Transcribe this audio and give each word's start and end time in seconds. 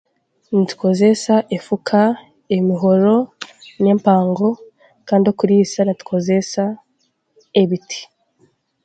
Nitukozesa 0.55 1.35
efuka 1.57 2.01
emihoro 2.57 3.15
n'empango 3.81 4.49
kandi 5.07 5.25
okuriisa 5.33 5.79
nitukozeesa 5.83 6.63
ebiti 7.61 8.01